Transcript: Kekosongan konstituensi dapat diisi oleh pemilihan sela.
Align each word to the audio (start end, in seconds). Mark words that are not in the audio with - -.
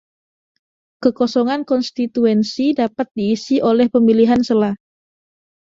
Kekosongan 1.05 1.61
konstituensi 1.73 2.67
dapat 2.81 3.07
diisi 3.17 3.55
oleh 3.71 3.85
pemilihan 3.93 4.41
sela. 4.49 4.71